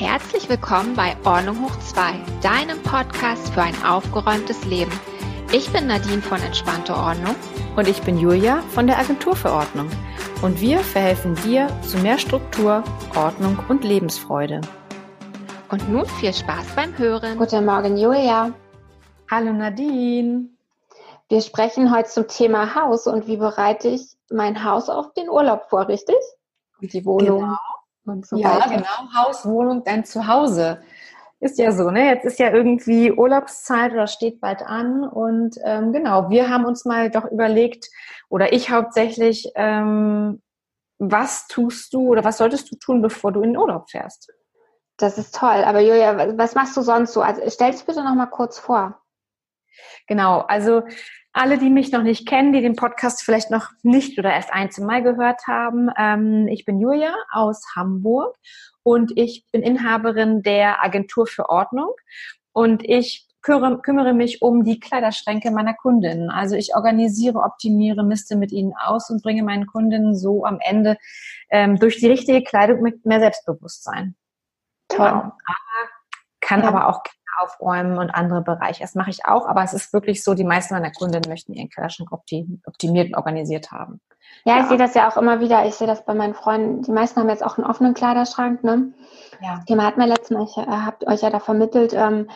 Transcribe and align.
Herzlich 0.00 0.48
willkommen 0.48 0.96
bei 0.96 1.14
Ordnung 1.26 1.62
hoch 1.62 1.78
2, 1.78 2.14
deinem 2.40 2.82
Podcast 2.82 3.52
für 3.52 3.60
ein 3.60 3.74
aufgeräumtes 3.84 4.64
Leben. 4.64 4.90
Ich 5.52 5.70
bin 5.74 5.88
Nadine 5.88 6.22
von 6.22 6.40
Entspannte 6.40 6.94
Ordnung. 6.96 7.36
Und 7.76 7.86
ich 7.86 8.00
bin 8.00 8.16
Julia 8.16 8.62
von 8.70 8.86
der 8.86 8.98
Agentur 8.98 9.36
für 9.36 9.52
Ordnung. 9.52 9.90
Und 10.40 10.58
wir 10.58 10.78
verhelfen 10.78 11.34
dir 11.44 11.68
zu 11.82 11.98
mehr 11.98 12.16
Struktur, 12.16 12.82
Ordnung 13.14 13.58
und 13.68 13.84
Lebensfreude. 13.84 14.62
Und 15.70 15.86
nun 15.90 16.06
viel 16.06 16.32
Spaß 16.32 16.74
beim 16.74 16.96
Hören. 16.96 17.36
Guten 17.36 17.66
Morgen, 17.66 17.98
Julia. 17.98 18.54
Hallo 19.30 19.52
Nadine. 19.52 20.46
Wir 21.28 21.42
sprechen 21.42 21.94
heute 21.94 22.08
zum 22.08 22.26
Thema 22.26 22.74
Haus 22.74 23.06
und 23.06 23.26
wie 23.26 23.36
bereite 23.36 23.88
ich 23.88 24.16
mein 24.30 24.64
Haus 24.64 24.88
auf 24.88 25.12
den 25.12 25.28
Urlaub 25.28 25.68
vor, 25.68 25.88
richtig? 25.88 26.16
Und 26.80 26.90
die 26.90 27.04
Wohnung. 27.04 27.40
Genau. 27.40 27.58
Und 28.10 28.26
so 28.26 28.36
ja, 28.36 28.56
weiter. 28.56 28.70
genau. 28.70 29.14
Haus, 29.14 29.46
Wohnung, 29.46 29.82
dein 29.84 30.04
Zuhause. 30.04 30.82
Ist 31.40 31.58
ja 31.58 31.72
so, 31.72 31.90
ne? 31.90 32.06
Jetzt 32.06 32.26
ist 32.26 32.38
ja 32.38 32.50
irgendwie 32.50 33.12
Urlaubszeit 33.12 33.92
oder 33.92 34.06
steht 34.06 34.40
bald 34.40 34.62
an. 34.62 35.04
Und 35.04 35.56
ähm, 35.64 35.92
genau, 35.92 36.28
wir 36.28 36.50
haben 36.50 36.66
uns 36.66 36.84
mal 36.84 37.10
doch 37.10 37.24
überlegt, 37.24 37.88
oder 38.28 38.52
ich 38.52 38.70
hauptsächlich, 38.70 39.50
ähm, 39.54 40.42
was 40.98 41.48
tust 41.48 41.94
du 41.94 42.08
oder 42.08 42.24
was 42.24 42.36
solltest 42.36 42.70
du 42.70 42.76
tun, 42.76 43.00
bevor 43.00 43.32
du 43.32 43.40
in 43.40 43.54
den 43.54 43.56
Urlaub 43.56 43.88
fährst? 43.88 44.30
Das 44.98 45.16
ist 45.16 45.34
toll. 45.34 45.64
Aber 45.64 45.80
Julia, 45.80 46.36
was 46.36 46.54
machst 46.54 46.76
du 46.76 46.82
sonst 46.82 47.14
so? 47.14 47.22
Also 47.22 47.40
stell 47.48 47.72
dich 47.72 47.84
bitte 47.84 48.04
noch 48.04 48.14
mal 48.14 48.26
kurz 48.26 48.58
vor. 48.58 49.00
Genau, 50.06 50.40
also 50.40 50.82
alle, 51.32 51.58
die 51.58 51.70
mich 51.70 51.92
noch 51.92 52.02
nicht 52.02 52.26
kennen, 52.26 52.52
die 52.52 52.60
den 52.60 52.76
Podcast 52.76 53.22
vielleicht 53.22 53.50
noch 53.50 53.70
nicht 53.82 54.18
oder 54.18 54.32
erst 54.32 54.52
ein, 54.52 54.70
zwei 54.70 54.84
Mal 54.84 55.02
gehört 55.02 55.46
haben, 55.46 55.88
ähm, 55.96 56.48
ich 56.48 56.64
bin 56.64 56.80
Julia 56.80 57.14
aus 57.30 57.62
Hamburg 57.76 58.36
und 58.82 59.16
ich 59.16 59.44
bin 59.52 59.62
Inhaberin 59.62 60.42
der 60.42 60.82
Agentur 60.82 61.26
für 61.26 61.48
Ordnung 61.48 61.92
und 62.52 62.82
ich 62.84 63.28
kümmere, 63.42 63.80
kümmere 63.80 64.12
mich 64.12 64.42
um 64.42 64.64
die 64.64 64.80
Kleiderschränke 64.80 65.50
meiner 65.50 65.74
Kundinnen. 65.74 66.30
Also 66.30 66.56
ich 66.56 66.74
organisiere, 66.74 67.38
optimiere, 67.38 68.02
misste 68.02 68.36
mit 68.36 68.52
ihnen 68.52 68.74
aus 68.76 69.10
und 69.10 69.22
bringe 69.22 69.42
meinen 69.42 69.66
Kundinnen 69.66 70.16
so 70.16 70.44
am 70.44 70.58
Ende 70.60 70.96
ähm, 71.50 71.78
durch 71.78 71.98
die 71.98 72.08
richtige 72.08 72.42
Kleidung 72.42 72.82
mit 72.82 73.06
mehr 73.06 73.20
Selbstbewusstsein. 73.20 74.16
Toll. 74.88 75.08
Genau. 75.08 75.20
Aber, 75.20 75.34
kann 76.40 76.62
ja. 76.62 76.68
aber 76.68 76.88
auch 76.88 77.02
aufräumen 77.38 77.98
und 77.98 78.10
andere 78.10 78.42
Bereiche. 78.42 78.82
Das 78.82 78.94
mache 78.94 79.10
ich 79.10 79.24
auch, 79.24 79.46
aber 79.46 79.62
es 79.62 79.72
ist 79.72 79.92
wirklich 79.92 80.24
so, 80.24 80.34
die 80.34 80.44
meisten 80.44 80.74
meiner 80.74 80.92
Kundinnen 80.92 81.28
möchten 81.28 81.52
ihren 81.52 81.68
Kleiderschrank 81.68 82.10
optimiert 82.12 83.08
und 83.08 83.16
organisiert 83.16 83.70
haben. 83.70 84.00
Ja, 84.44 84.56
ja, 84.56 84.62
ich 84.62 84.68
sehe 84.68 84.78
das 84.78 84.94
ja 84.94 85.10
auch 85.10 85.16
immer 85.16 85.40
wieder. 85.40 85.66
Ich 85.66 85.74
sehe 85.74 85.86
das 85.86 86.04
bei 86.04 86.14
meinen 86.14 86.34
Freunden. 86.34 86.82
Die 86.82 86.92
meisten 86.92 87.20
haben 87.20 87.28
jetzt 87.28 87.44
auch 87.44 87.58
einen 87.58 87.66
offenen 87.66 87.94
Kleiderschrank. 87.94 88.64
Ne? 88.64 88.92
Ja. 89.40 89.60
Thema 89.66 89.84
hat 89.84 89.98
mir 89.98 90.06
letztens, 90.06 90.50
ich 90.50 90.56
äh, 90.56 90.66
habt 90.66 91.06
euch 91.06 91.22
ja 91.22 91.30
da 91.30 91.40
vermittelt, 91.40 91.92
ähm, 91.94 92.28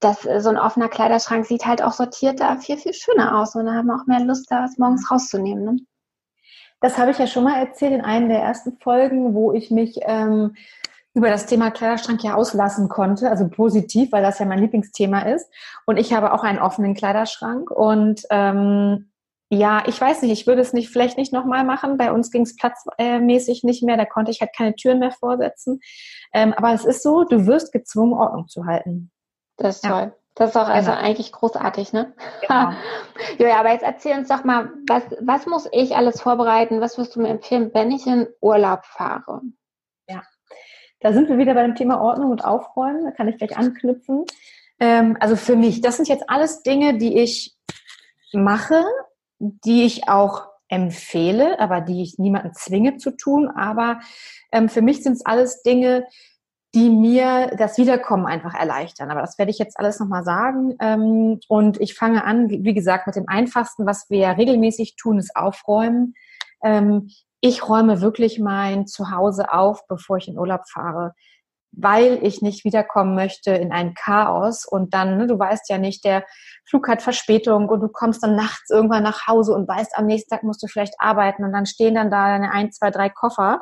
dass 0.00 0.26
äh, 0.26 0.40
so 0.40 0.48
ein 0.48 0.58
offener 0.58 0.88
Kleiderschrank 0.88 1.46
sieht 1.46 1.66
halt 1.66 1.82
auch 1.82 1.92
sortiert 1.92 2.40
da 2.40 2.56
viel, 2.56 2.76
viel 2.76 2.94
schöner 2.94 3.38
aus. 3.38 3.54
Und 3.54 3.66
da 3.66 3.74
haben 3.74 3.86
wir 3.86 3.96
auch 3.96 4.06
mehr 4.06 4.20
Lust, 4.20 4.50
da 4.50 4.64
was 4.64 4.78
morgens 4.78 5.10
rauszunehmen. 5.10 5.64
Ne? 5.64 5.76
Das 6.80 6.98
habe 6.98 7.12
ich 7.12 7.18
ja 7.18 7.26
schon 7.26 7.44
mal 7.44 7.58
erzählt 7.58 7.92
in 7.92 8.02
einer 8.02 8.28
der 8.28 8.40
ersten 8.40 8.76
Folgen, 8.78 9.34
wo 9.34 9.52
ich 9.52 9.70
mich 9.70 10.00
ähm, 10.02 10.54
über 11.14 11.30
das 11.30 11.46
Thema 11.46 11.70
Kleiderschrank 11.70 12.22
ja 12.24 12.34
auslassen 12.34 12.88
konnte, 12.88 13.30
also 13.30 13.48
positiv, 13.48 14.10
weil 14.12 14.22
das 14.22 14.40
ja 14.40 14.46
mein 14.46 14.58
Lieblingsthema 14.58 15.20
ist. 15.20 15.48
Und 15.86 15.96
ich 15.96 16.12
habe 16.12 16.32
auch 16.32 16.42
einen 16.42 16.58
offenen 16.58 16.94
Kleiderschrank 16.94 17.70
und 17.70 18.22
ähm, 18.30 19.10
ja, 19.50 19.84
ich 19.86 20.00
weiß 20.00 20.22
nicht, 20.22 20.32
ich 20.32 20.46
würde 20.48 20.62
es 20.62 20.72
nicht 20.72 20.88
vielleicht 20.88 21.16
nicht 21.16 21.32
nochmal 21.32 21.64
machen. 21.64 21.96
Bei 21.96 22.10
uns 22.10 22.32
ging 22.32 22.42
es 22.42 22.56
platzmäßig 22.56 23.62
nicht 23.62 23.84
mehr, 23.84 23.96
da 23.96 24.04
konnte 24.04 24.32
ich 24.32 24.40
halt 24.40 24.50
keine 24.56 24.74
Türen 24.74 24.98
mehr 24.98 25.12
vorsetzen. 25.12 25.80
Ähm, 26.32 26.52
aber 26.54 26.72
es 26.72 26.84
ist 26.84 27.02
so, 27.04 27.22
du 27.22 27.46
wirst 27.46 27.72
gezwungen, 27.72 28.14
Ordnung 28.14 28.48
zu 28.48 28.66
halten. 28.66 29.12
Das 29.56 29.76
ist 29.76 29.84
ja. 29.84 29.90
toll. 29.90 30.16
Das 30.34 30.50
ist 30.50 30.56
auch 30.56 30.68
also 30.68 30.90
genau. 30.90 31.00
eigentlich 31.00 31.30
großartig, 31.30 31.92
ne? 31.92 32.12
Genau. 32.40 32.72
ja, 33.38 33.60
aber 33.60 33.70
jetzt 33.70 33.84
erzähl 33.84 34.18
uns 34.18 34.28
doch 34.28 34.42
mal, 34.42 34.70
was, 34.88 35.04
was 35.20 35.46
muss 35.46 35.68
ich 35.70 35.94
alles 35.94 36.20
vorbereiten? 36.20 36.80
Was 36.80 36.98
wirst 36.98 37.14
du 37.14 37.20
mir 37.20 37.28
empfehlen, 37.28 37.70
wenn 37.72 37.92
ich 37.92 38.04
in 38.08 38.26
Urlaub 38.40 38.84
fahre? 38.84 39.42
Da 41.04 41.12
sind 41.12 41.28
wir 41.28 41.36
wieder 41.36 41.52
bei 41.52 41.62
dem 41.62 41.74
Thema 41.74 42.00
Ordnung 42.00 42.30
und 42.30 42.46
Aufräumen. 42.46 43.04
Da 43.04 43.10
kann 43.10 43.28
ich 43.28 43.36
gleich 43.36 43.58
anknüpfen. 43.58 44.24
Ähm, 44.80 45.18
also 45.20 45.36
für 45.36 45.54
mich, 45.54 45.82
das 45.82 45.96
sind 45.96 46.08
jetzt 46.08 46.30
alles 46.30 46.62
Dinge, 46.62 46.96
die 46.96 47.18
ich 47.18 47.54
mache, 48.32 48.82
die 49.38 49.84
ich 49.84 50.08
auch 50.08 50.46
empfehle, 50.68 51.60
aber 51.60 51.82
die 51.82 52.02
ich 52.02 52.18
niemanden 52.18 52.54
zwinge 52.54 52.96
zu 52.96 53.10
tun. 53.10 53.50
Aber 53.50 54.00
ähm, 54.50 54.70
für 54.70 54.80
mich 54.80 55.02
sind 55.02 55.12
es 55.12 55.26
alles 55.26 55.62
Dinge, 55.62 56.06
die 56.74 56.88
mir 56.88 57.54
das 57.58 57.76
Wiederkommen 57.76 58.24
einfach 58.24 58.54
erleichtern. 58.54 59.10
Aber 59.10 59.20
das 59.20 59.36
werde 59.38 59.50
ich 59.50 59.58
jetzt 59.58 59.78
alles 59.78 60.00
nochmal 60.00 60.24
sagen. 60.24 60.74
Ähm, 60.80 61.38
und 61.48 61.82
ich 61.82 61.92
fange 61.92 62.24
an, 62.24 62.48
wie 62.48 62.72
gesagt, 62.72 63.06
mit 63.06 63.16
dem 63.16 63.28
Einfachsten, 63.28 63.84
was 63.84 64.08
wir 64.08 64.20
ja 64.20 64.30
regelmäßig 64.30 64.96
tun, 64.96 65.18
ist 65.18 65.36
Aufräumen. 65.36 66.14
Ähm, 66.64 67.10
ich 67.44 67.68
räume 67.68 68.00
wirklich 68.00 68.38
mein 68.38 68.86
Zuhause 68.86 69.52
auf, 69.52 69.86
bevor 69.86 70.16
ich 70.16 70.28
in 70.28 70.38
Urlaub 70.38 70.62
fahre, 70.66 71.12
weil 71.72 72.18
ich 72.22 72.40
nicht 72.40 72.64
wiederkommen 72.64 73.14
möchte 73.14 73.50
in 73.50 73.70
ein 73.70 73.92
Chaos 73.92 74.64
und 74.64 74.94
dann, 74.94 75.18
ne, 75.18 75.26
du 75.26 75.38
weißt 75.38 75.68
ja 75.68 75.76
nicht, 75.76 76.06
der 76.06 76.24
Flug 76.66 76.88
hat 76.88 77.02
Verspätung 77.02 77.68
und 77.68 77.80
du 77.80 77.88
kommst 77.88 78.22
dann 78.22 78.34
nachts 78.34 78.70
irgendwann 78.70 79.02
nach 79.02 79.26
Hause 79.26 79.52
und 79.52 79.68
weißt, 79.68 79.98
am 79.98 80.06
nächsten 80.06 80.30
Tag 80.30 80.42
musst 80.42 80.62
du 80.62 80.68
vielleicht 80.68 80.94
arbeiten 80.98 81.44
und 81.44 81.52
dann 81.52 81.66
stehen 81.66 81.96
dann 81.96 82.10
da 82.10 82.28
deine 82.28 82.50
ein, 82.50 82.72
zwei, 82.72 82.90
drei 82.90 83.10
Koffer. 83.10 83.60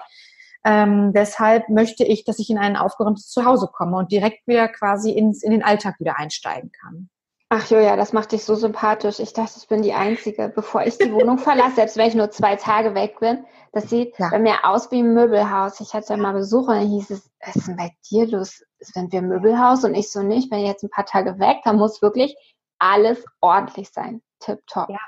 Ähm, 0.65 1.13
deshalb 1.13 1.69
möchte 1.69 2.05
ich, 2.05 2.25
dass 2.25 2.39
ich 2.39 2.51
in 2.51 2.59
ein 2.59 2.77
aufgeräumtes 2.77 3.31
Zuhause 3.31 3.67
komme 3.67 3.97
und 3.97 4.13
direkt 4.13 4.47
wieder 4.47 4.69
quasi 4.69 5.11
ins, 5.11 5.43
in 5.43 5.51
den 5.51 5.65
Alltag 5.65 5.99
wieder 5.99 6.21
einsteigen 6.21 6.71
kann. 6.71 7.11
Ach 7.55 7.69
Julia, 7.69 7.97
das 7.97 8.15
macht 8.15 8.33
dich 8.33 8.47
so 8.47 8.55
sympathisch. 8.55 9.21
Ich 9.21 9.35
dachte, 9.35 9.59
ich 9.59 9.69
bin 9.69 9.83
die 9.83 9.93
Einzige, 9.93 10.49
bevor 10.49 10.87
ich 10.87 10.97
die 10.97 11.13
Wohnung 11.13 11.37
verlasse, 11.37 11.75
selbst 11.75 11.99
wenn 11.99 12.09
ich 12.09 12.15
nur 12.15 12.31
zwei 12.31 12.57
Tage 12.57 12.95
weg 12.95 13.21
bin. 13.21 13.45
Das 13.73 13.91
sieht 13.91 14.19
ja. 14.19 14.31
bei 14.31 14.39
mir 14.39 14.65
aus 14.65 14.91
wie 14.91 15.03
ein 15.03 15.13
Möbelhaus. 15.13 15.79
Ich 15.81 15.93
hatte 15.93 16.15
ja 16.15 16.17
mal 16.17 16.33
Besuch 16.33 16.69
und 16.69 16.77
dann 16.77 16.89
hieß 16.89 17.11
es, 17.11 17.31
was 17.45 17.57
ist 17.57 17.69
denn 17.69 17.77
bei 17.77 17.95
dir 18.11 18.27
los? 18.27 18.65
Sind 18.81 19.13
wir 19.13 19.19
ein 19.19 19.29
Möbelhaus? 19.29 19.85
Und 19.85 19.95
ich 19.95 20.11
so 20.11 20.23
nicht. 20.23 20.51
Wenn 20.51 20.61
ich 20.61 20.67
jetzt 20.67 20.83
ein 20.83 20.89
paar 20.89 21.05
Tage 21.05 21.39
weg, 21.39 21.59
dann 21.65 21.77
muss 21.77 22.01
wirklich 22.01 22.35
alles 22.79 23.23
ordentlich 23.43 23.91
sein. 23.91 24.23
Tipptopp. 24.41 24.89
Ja. 24.89 25.01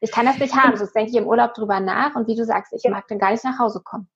Ich 0.00 0.10
kann 0.10 0.26
das 0.26 0.38
nicht 0.38 0.56
haben, 0.56 0.76
sonst 0.76 0.94
denke 0.94 1.12
ich 1.12 1.16
im 1.16 1.28
Urlaub 1.28 1.54
drüber 1.54 1.78
nach 1.78 2.16
und 2.16 2.26
wie 2.26 2.34
du 2.34 2.44
sagst, 2.44 2.72
ich 2.72 2.82
ja. 2.82 2.90
mag 2.90 3.06
dann 3.06 3.20
gar 3.20 3.30
nicht 3.30 3.44
nach 3.44 3.60
Hause 3.60 3.80
kommen. 3.80 4.08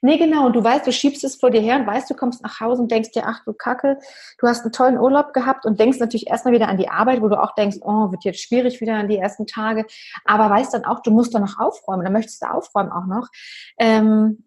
Nee, 0.00 0.16
genau. 0.16 0.46
Und 0.46 0.54
du 0.54 0.62
weißt, 0.62 0.86
du 0.86 0.92
schiebst 0.92 1.24
es 1.24 1.36
vor 1.36 1.50
dir 1.50 1.60
her 1.60 1.76
und 1.76 1.86
weißt, 1.86 2.08
du 2.08 2.14
kommst 2.14 2.42
nach 2.42 2.60
Hause 2.60 2.82
und 2.82 2.90
denkst 2.90 3.10
dir, 3.10 3.24
ach 3.26 3.44
du 3.44 3.52
Kacke, 3.52 3.98
du 4.38 4.46
hast 4.46 4.62
einen 4.62 4.72
tollen 4.72 4.98
Urlaub 4.98 5.32
gehabt 5.32 5.66
und 5.66 5.80
denkst 5.80 5.98
natürlich 5.98 6.28
erstmal 6.28 6.54
wieder 6.54 6.68
an 6.68 6.76
die 6.76 6.88
Arbeit, 6.88 7.20
wo 7.20 7.28
du 7.28 7.42
auch 7.42 7.54
denkst, 7.54 7.78
oh, 7.82 8.10
wird 8.10 8.24
jetzt 8.24 8.40
schwierig 8.40 8.80
wieder 8.80 8.94
an 8.94 9.08
die 9.08 9.18
ersten 9.18 9.46
Tage. 9.46 9.86
Aber 10.24 10.48
weißt 10.50 10.74
dann 10.74 10.84
auch, 10.84 11.00
du 11.02 11.10
musst 11.10 11.34
doch 11.34 11.40
noch 11.40 11.58
aufräumen. 11.58 12.04
Dann 12.04 12.12
möchtest 12.12 12.42
du 12.42 12.46
aufräumen 12.46 12.92
auch 12.92 13.06
noch. 13.06 13.28
Ähm, 13.78 14.44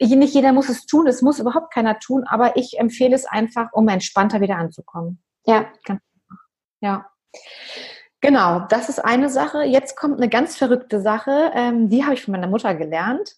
nicht 0.00 0.34
jeder 0.34 0.52
muss 0.52 0.68
es 0.68 0.86
tun, 0.86 1.06
es 1.06 1.22
muss 1.22 1.38
überhaupt 1.38 1.72
keiner 1.72 1.98
tun, 1.98 2.24
aber 2.26 2.56
ich 2.56 2.78
empfehle 2.78 3.14
es 3.14 3.26
einfach, 3.26 3.72
um 3.72 3.88
entspannter 3.88 4.40
wieder 4.40 4.56
anzukommen. 4.56 5.22
Ja. 5.44 5.66
Ja. 6.80 7.06
Genau, 8.20 8.60
das 8.68 8.88
ist 8.88 8.98
eine 8.98 9.28
Sache. 9.28 9.62
Jetzt 9.62 9.96
kommt 9.96 10.16
eine 10.16 10.28
ganz 10.28 10.56
verrückte 10.56 11.00
Sache, 11.00 11.52
ähm, 11.54 11.88
die 11.88 12.04
habe 12.04 12.14
ich 12.14 12.22
von 12.22 12.32
meiner 12.32 12.48
Mutter 12.48 12.74
gelernt. 12.74 13.36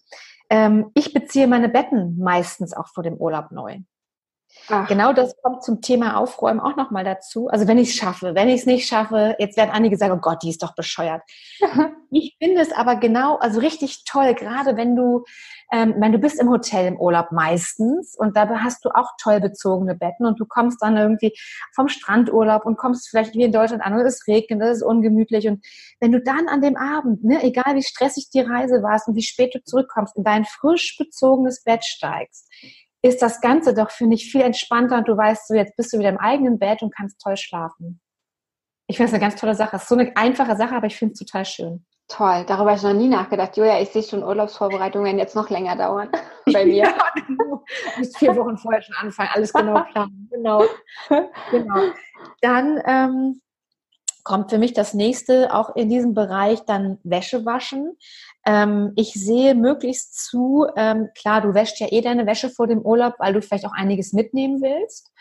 Ähm, 0.50 0.90
ich 0.94 1.12
beziehe 1.12 1.46
meine 1.46 1.68
Betten 1.68 2.18
meistens 2.18 2.74
auch 2.74 2.88
vor 2.88 3.02
dem 3.02 3.16
Urlaub 3.16 3.50
neu. 3.50 3.80
Ach. 4.68 4.88
Genau 4.88 5.12
das 5.12 5.34
kommt 5.42 5.62
zum 5.62 5.80
Thema 5.80 6.16
Aufräumen 6.16 6.60
auch 6.60 6.76
nochmal 6.76 7.04
dazu. 7.04 7.48
Also 7.48 7.68
wenn 7.68 7.78
ich 7.78 7.90
es 7.90 7.94
schaffe, 7.96 8.34
wenn 8.34 8.48
ich 8.48 8.60
es 8.60 8.66
nicht 8.66 8.88
schaffe, 8.88 9.36
jetzt 9.38 9.56
werden 9.56 9.70
einige 9.70 9.96
sagen, 9.96 10.14
oh 10.14 10.20
Gott, 10.20 10.42
die 10.42 10.50
ist 10.50 10.62
doch 10.62 10.74
bescheuert. 10.74 11.22
ich 12.10 12.36
finde 12.38 12.60
es 12.60 12.72
aber 12.72 12.96
genau, 12.96 13.36
also 13.36 13.60
richtig 13.60 14.04
toll, 14.04 14.34
gerade 14.34 14.76
wenn 14.76 14.96
du, 14.96 15.24
ähm, 15.72 15.94
wenn 15.98 16.12
du 16.12 16.18
bist 16.18 16.40
im 16.40 16.48
Hotel 16.48 16.86
im 16.86 16.98
Urlaub 16.98 17.32
meistens 17.32 18.16
und 18.16 18.36
da 18.36 18.48
hast 18.60 18.84
du 18.84 18.90
auch 18.90 19.12
toll 19.20 19.40
bezogene 19.40 19.94
Betten 19.94 20.26
und 20.26 20.40
du 20.40 20.46
kommst 20.46 20.80
dann 20.82 20.96
irgendwie 20.96 21.32
vom 21.74 21.88
Strandurlaub 21.88 22.64
und 22.64 22.76
kommst 22.76 23.08
vielleicht 23.08 23.34
wie 23.34 23.44
in 23.44 23.52
Deutschland 23.52 23.82
an 23.82 23.94
und 23.94 24.00
es 24.00 24.26
regnet, 24.26 24.62
es 24.62 24.78
ist 24.78 24.82
ungemütlich 24.82 25.48
und 25.48 25.64
wenn 26.00 26.12
du 26.12 26.20
dann 26.20 26.48
an 26.48 26.62
dem 26.62 26.76
Abend, 26.76 27.24
ne, 27.24 27.42
egal 27.42 27.74
wie 27.74 27.82
stressig 27.82 28.30
die 28.32 28.40
Reise 28.40 28.82
warst 28.82 29.08
und 29.08 29.14
wie 29.14 29.22
spät 29.22 29.54
du 29.54 29.62
zurückkommst, 29.62 30.16
in 30.16 30.24
dein 30.24 30.44
frisch 30.44 30.96
bezogenes 30.96 31.62
Bett 31.62 31.84
steigst, 31.84 32.50
ist 33.02 33.22
das 33.22 33.40
Ganze 33.40 33.74
doch, 33.74 33.90
finde 33.90 34.16
ich, 34.16 34.30
viel 34.30 34.42
entspannter 34.42 34.98
und 34.98 35.08
du 35.08 35.16
weißt 35.16 35.48
so, 35.48 35.54
jetzt 35.54 35.76
bist 35.76 35.92
du 35.92 35.98
wieder 35.98 36.08
im 36.08 36.18
eigenen 36.18 36.58
Bett 36.58 36.82
und 36.82 36.94
kannst 36.94 37.20
toll 37.20 37.36
schlafen. 37.36 38.00
Ich 38.88 38.96
finde 38.96 39.08
es 39.08 39.14
eine 39.14 39.20
ganz 39.20 39.38
tolle 39.38 39.54
Sache. 39.54 39.76
Es 39.76 39.82
ist 39.82 39.88
so 39.88 39.96
eine 39.96 40.16
einfache 40.16 40.56
Sache, 40.56 40.74
aber 40.74 40.86
ich 40.86 40.96
finde 40.96 41.12
es 41.12 41.18
total 41.18 41.44
schön. 41.44 41.84
Toll, 42.08 42.44
darüber 42.46 42.70
habe 42.70 42.78
ich 42.78 42.82
noch 42.82 42.94
nie 42.94 43.08
nachgedacht. 43.08 43.56
Julia, 43.58 43.80
ich 43.82 43.90
sehe 43.90 44.02
schon 44.02 44.24
Urlaubsvorbereitungen 44.24 45.18
jetzt 45.18 45.36
noch 45.36 45.50
länger 45.50 45.76
dauern 45.76 46.08
bei 46.52 46.64
mir. 46.64 46.84
ja, 46.84 46.94
du 47.26 47.62
musst 47.98 48.16
vier 48.16 48.34
Wochen 48.34 48.56
vorher 48.56 48.80
schon 48.80 48.96
anfangen, 48.96 49.28
alles 49.34 49.52
genau 49.52 49.82
planen. 49.92 50.28
Genau. 50.30 50.64
genau. 51.50 51.82
Dann 52.40 52.82
ähm, 52.86 53.42
kommt 54.24 54.48
für 54.48 54.56
mich 54.56 54.72
das 54.72 54.94
nächste 54.94 55.54
auch 55.54 55.76
in 55.76 55.90
diesem 55.90 56.14
Bereich 56.14 56.64
dann 56.64 56.98
Wäsche 57.02 57.44
waschen. 57.44 57.98
Ähm, 58.46 58.94
ich 58.96 59.12
sehe 59.12 59.54
möglichst 59.54 60.24
zu, 60.24 60.66
ähm, 60.76 61.08
klar, 61.14 61.42
du 61.42 61.52
wäschst 61.52 61.78
ja 61.78 61.88
eh 61.90 62.00
deine 62.00 62.26
Wäsche 62.26 62.48
vor 62.48 62.66
dem 62.66 62.80
Urlaub, 62.80 63.16
weil 63.18 63.34
du 63.34 63.42
vielleicht 63.42 63.66
auch 63.66 63.74
einiges 63.74 64.14
mitnehmen 64.14 64.62
willst. 64.62 65.12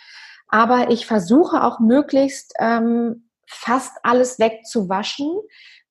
Aber 0.48 0.90
ich 0.90 1.06
versuche 1.06 1.66
auch 1.66 1.80
möglichst 1.80 2.54
ähm, 2.60 3.30
fast 3.46 3.92
alles 4.04 4.40
wegzuwaschen, 4.40 5.36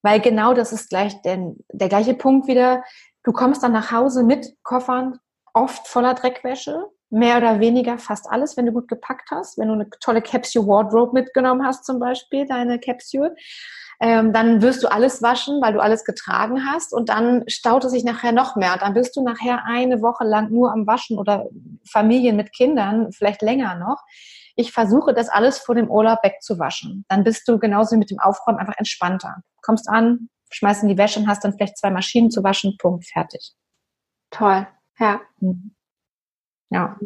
weil 0.07 0.21
genau 0.21 0.55
das 0.55 0.73
ist 0.73 0.89
gleich 0.89 1.21
den, 1.23 1.59
der 1.73 1.89
gleiche 1.89 2.15
Punkt 2.15 2.47
wieder. 2.47 2.85
Du 3.25 3.33
kommst 3.33 3.65
dann 3.65 3.73
nach 3.73 3.91
Hause 3.91 4.23
mit 4.23 4.55
Koffern, 4.63 5.19
oft 5.53 5.89
voller 5.89 6.15
Dreckwäsche, 6.15 6.87
mehr 7.11 7.39
oder 7.39 7.59
weniger 7.59 7.99
fast 7.99 8.31
alles, 8.31 8.57
wenn 8.57 8.67
du 8.67 8.73
gut 8.73 8.87
gepackt 8.87 9.33
hast, 9.33 9.59
wenn 9.59 9.67
du 9.67 9.75
eine 9.75 9.91
tolle 9.99 10.23
Capsule 10.23 10.69
Wardrobe 10.69 11.13
mitgenommen 11.13 11.67
hast 11.67 11.85
zum 11.85 11.99
Beispiel, 11.99 12.47
deine 12.47 12.79
Capsule, 12.79 13.35
ähm, 13.99 14.33
dann 14.33 14.63
wirst 14.63 14.85
du 14.85 14.93
alles 14.93 15.23
waschen, 15.23 15.61
weil 15.61 15.73
du 15.73 15.81
alles 15.81 16.05
getragen 16.05 16.65
hast 16.71 16.93
und 16.93 17.09
dann 17.09 17.43
staut 17.49 17.85
es 17.85 17.91
sich 17.91 18.05
nachher 18.05 18.31
noch 18.31 18.55
mehr 18.55 18.77
dann 18.77 18.95
bist 18.95 19.17
du 19.17 19.25
nachher 19.25 19.65
eine 19.65 20.03
Woche 20.03 20.25
lang 20.25 20.53
nur 20.53 20.71
am 20.71 20.87
Waschen 20.87 21.19
oder 21.19 21.47
Familien 21.85 22.37
mit 22.37 22.53
Kindern, 22.53 23.11
vielleicht 23.11 23.43
länger 23.43 23.75
noch. 23.75 24.05
Ich 24.57 24.73
versuche 24.73 25.15
das 25.15 25.29
alles 25.29 25.59
vor 25.59 25.75
dem 25.75 25.91
Urlaub 25.91 26.19
wegzuwaschen. 26.23 27.05
Dann 27.09 27.25
bist 27.25 27.47
du 27.47 27.59
genauso 27.59 27.95
wie 27.95 27.99
mit 27.99 28.11
dem 28.11 28.19
Aufräumen 28.19 28.59
einfach 28.59 28.77
entspannter. 28.79 29.43
Kommst 29.63 29.89
an, 29.89 30.29
schmeißt 30.51 30.83
in 30.83 30.89
die 30.89 30.99
Wäsche 30.99 31.21
und 31.21 31.29
hast 31.29 31.45
dann 31.45 31.53
vielleicht 31.53 31.79
zwei 31.79 31.91
Maschinen 31.91 32.31
zu 32.31 32.43
waschen, 32.43 32.77
Punkt, 32.79 33.07
fertig. 33.07 33.55
Toll, 34.31 34.67
ja. 34.99 35.21
Mhm. 35.41 35.75
Ja. 36.71 36.99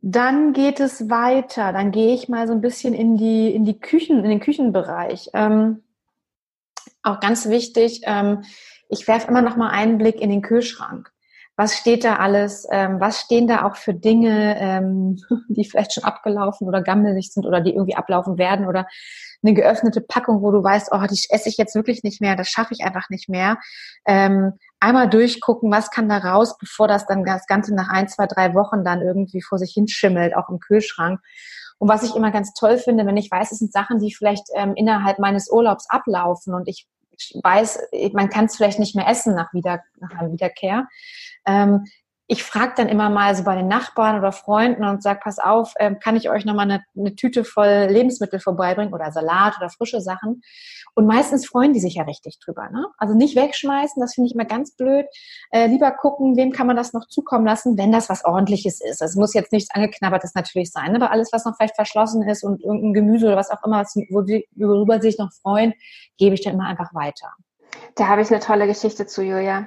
Dann 0.00 0.52
geht 0.52 0.80
es 0.80 1.10
weiter. 1.10 1.72
Dann 1.72 1.90
gehe 1.90 2.14
ich 2.14 2.28
mal 2.28 2.46
so 2.46 2.54
ein 2.54 2.60
bisschen 2.60 2.94
in 2.94 3.16
die, 3.16 3.54
in 3.54 3.64
die 3.64 3.78
Küchen, 3.78 4.24
in 4.24 4.30
den 4.30 4.40
Küchenbereich. 4.40 5.30
Ähm, 5.34 5.82
auch 7.02 7.20
ganz 7.20 7.48
wichtig, 7.48 8.02
ähm, 8.04 8.44
ich 8.88 9.06
werfe 9.06 9.28
immer 9.28 9.42
noch 9.42 9.56
mal 9.56 9.70
einen 9.70 9.98
Blick 9.98 10.20
in 10.20 10.30
den 10.30 10.42
Kühlschrank. 10.42 11.12
Was 11.58 11.76
steht 11.76 12.04
da 12.04 12.16
alles? 12.16 12.68
Ähm, 12.70 13.00
was 13.00 13.20
stehen 13.20 13.48
da 13.48 13.66
auch 13.66 13.74
für 13.74 13.92
Dinge, 13.92 14.56
ähm, 14.60 15.18
die 15.48 15.64
vielleicht 15.64 15.92
schon 15.92 16.04
abgelaufen 16.04 16.68
oder 16.68 16.82
gammelig 16.82 17.32
sind 17.32 17.46
oder 17.46 17.60
die 17.60 17.74
irgendwie 17.74 17.96
ablaufen 17.96 18.38
werden 18.38 18.68
oder 18.68 18.86
eine 19.42 19.54
geöffnete 19.54 20.00
Packung, 20.00 20.40
wo 20.40 20.52
du 20.52 20.62
weißt, 20.62 20.90
oh, 20.92 21.04
die 21.10 21.20
esse 21.30 21.48
ich 21.48 21.56
jetzt 21.56 21.74
wirklich 21.74 22.04
nicht 22.04 22.20
mehr, 22.20 22.36
das 22.36 22.48
schaffe 22.48 22.74
ich 22.74 22.84
einfach 22.84 23.10
nicht 23.10 23.28
mehr. 23.28 23.58
Ähm, 24.06 24.52
einmal 24.78 25.10
durchgucken, 25.10 25.68
was 25.72 25.90
kann 25.90 26.08
da 26.08 26.18
raus, 26.18 26.56
bevor 26.58 26.86
das 26.86 27.06
dann 27.06 27.24
das 27.24 27.46
Ganze 27.46 27.74
nach 27.74 27.88
ein, 27.88 28.06
zwei, 28.06 28.28
drei 28.28 28.54
Wochen 28.54 28.84
dann 28.84 29.02
irgendwie 29.02 29.42
vor 29.42 29.58
sich 29.58 29.72
hinschimmelt, 29.72 30.36
auch 30.36 30.48
im 30.50 30.60
Kühlschrank. 30.60 31.20
Und 31.78 31.88
was 31.88 32.04
ich 32.04 32.14
immer 32.14 32.30
ganz 32.30 32.52
toll 32.54 32.78
finde, 32.78 33.04
wenn 33.04 33.16
ich 33.16 33.32
weiß, 33.32 33.50
es 33.50 33.58
sind 33.58 33.72
Sachen, 33.72 33.98
die 33.98 34.14
vielleicht 34.14 34.44
ähm, 34.54 34.74
innerhalb 34.76 35.18
meines 35.18 35.50
Urlaubs 35.50 35.90
ablaufen 35.90 36.54
und 36.54 36.68
ich 36.68 36.86
weiß, 37.42 37.78
man 38.12 38.28
kann 38.28 38.46
es 38.46 38.56
vielleicht 38.56 38.78
nicht 38.78 38.96
mehr 38.96 39.08
essen 39.08 39.34
nach, 39.34 39.52
wieder, 39.52 39.82
nach 39.98 40.10
einer 40.10 40.32
Wiederkehr. 40.32 40.88
Ähm, 41.46 41.84
ich 42.30 42.44
frage 42.44 42.74
dann 42.76 42.88
immer 42.90 43.08
mal 43.08 43.34
so 43.34 43.42
bei 43.42 43.54
den 43.54 43.68
Nachbarn 43.68 44.18
oder 44.18 44.32
Freunden 44.32 44.84
und 44.84 45.02
sage, 45.02 45.20
pass 45.24 45.38
auf, 45.38 45.72
ähm, 45.78 45.98
kann 45.98 46.14
ich 46.14 46.28
euch 46.28 46.44
nochmal 46.44 46.70
eine, 46.70 46.84
eine 46.94 47.16
Tüte 47.16 47.42
voll 47.42 47.86
Lebensmittel 47.88 48.38
vorbeibringen 48.38 48.92
oder 48.92 49.10
Salat 49.12 49.56
oder 49.56 49.70
frische 49.70 50.02
Sachen? 50.02 50.42
Und 50.94 51.06
meistens 51.06 51.46
freuen 51.46 51.72
die 51.72 51.80
sich 51.80 51.94
ja 51.94 52.02
richtig 52.02 52.38
drüber. 52.38 52.68
Ne? 52.68 52.84
Also 52.98 53.14
nicht 53.14 53.34
wegschmeißen, 53.34 53.98
das 53.98 54.14
finde 54.14 54.28
ich 54.28 54.34
immer 54.34 54.44
ganz 54.44 54.76
blöd. 54.76 55.06
Äh, 55.52 55.68
lieber 55.68 55.90
gucken, 55.90 56.36
wem 56.36 56.52
kann 56.52 56.66
man 56.66 56.76
das 56.76 56.92
noch 56.92 57.08
zukommen 57.08 57.46
lassen, 57.46 57.78
wenn 57.78 57.92
das 57.92 58.10
was 58.10 58.26
ordentliches 58.26 58.82
ist. 58.82 59.00
Es 59.00 59.16
muss 59.16 59.32
jetzt 59.32 59.50
nichts 59.50 59.74
angeknabbertes 59.74 60.34
natürlich 60.34 60.70
sein, 60.70 60.94
aber 60.94 61.10
alles, 61.10 61.30
was 61.32 61.46
noch 61.46 61.56
vielleicht 61.56 61.76
verschlossen 61.76 62.28
ist 62.28 62.44
und 62.44 62.62
irgendein 62.62 62.92
Gemüse 62.92 63.28
oder 63.28 63.36
was 63.36 63.50
auch 63.50 63.64
immer, 63.64 63.84
worüber 64.10 65.00
sie 65.00 65.08
sich 65.08 65.18
noch 65.18 65.32
freuen, 65.32 65.72
gebe 66.18 66.34
ich 66.34 66.42
dann 66.42 66.54
immer 66.54 66.66
einfach 66.66 66.92
weiter. 66.92 67.32
Da 67.94 68.08
habe 68.08 68.20
ich 68.20 68.30
eine 68.30 68.40
tolle 68.40 68.66
Geschichte 68.66 69.06
zu, 69.06 69.22
Julia 69.22 69.66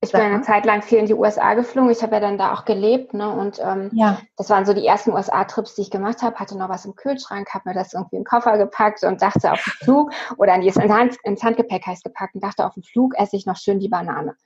ich 0.00 0.12
bin 0.12 0.20
eine 0.20 0.42
Zeit 0.42 0.64
lang 0.64 0.82
viel 0.82 0.98
in 0.98 1.06
die 1.06 1.14
USA 1.14 1.54
geflogen. 1.54 1.90
Ich 1.90 2.02
habe 2.02 2.14
ja 2.14 2.20
dann 2.20 2.38
da 2.38 2.54
auch 2.54 2.64
gelebt, 2.64 3.14
ne? 3.14 3.30
Und 3.30 3.58
ähm, 3.60 3.90
ja. 3.92 4.20
das 4.36 4.48
waren 4.48 4.64
so 4.64 4.72
die 4.72 4.86
ersten 4.86 5.12
USA-Trips, 5.12 5.74
die 5.74 5.82
ich 5.82 5.90
gemacht 5.90 6.22
habe. 6.22 6.36
Hatte 6.36 6.56
noch 6.56 6.68
was 6.68 6.84
im 6.84 6.94
Kühlschrank, 6.94 7.52
habe 7.52 7.68
mir 7.70 7.74
das 7.74 7.94
irgendwie 7.94 8.16
in 8.16 8.22
den 8.22 8.26
Koffer 8.26 8.58
gepackt 8.58 9.02
und 9.02 9.20
dachte 9.20 9.50
auf 9.50 9.62
dem 9.62 9.72
Flug 9.84 10.12
oder 10.36 10.54
ins, 10.54 10.76
Hand, 10.76 11.16
ins 11.24 11.42
Handgepäck 11.42 11.84
heißt 11.84 12.04
gepackt 12.04 12.36
und 12.36 12.44
dachte 12.44 12.64
auf 12.64 12.74
dem 12.74 12.84
Flug 12.84 13.14
esse 13.16 13.36
ich 13.36 13.46
noch 13.46 13.56
schön 13.56 13.80
die 13.80 13.88
Banane. 13.88 14.36